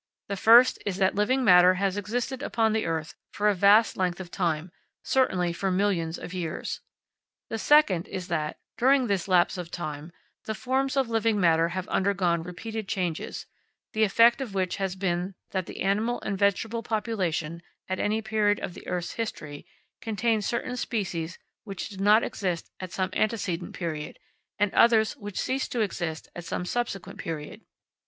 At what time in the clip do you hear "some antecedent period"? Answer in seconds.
22.91-24.17